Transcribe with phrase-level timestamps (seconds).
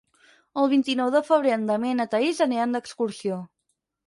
[0.61, 3.39] El vint-i-nou de febrer en Damià i na Thaís aniran d'excursió.